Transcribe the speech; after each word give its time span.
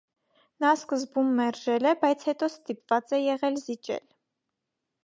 Նա 0.63 0.71
սկզբում 0.77 1.29
մերժել 1.41 1.91
է, 1.91 1.93
բայց 2.07 2.27
հետո 2.31 2.51
ստիպված 2.55 3.17
է 3.19 3.21
եղել 3.27 3.63
զիջել։ 3.69 4.07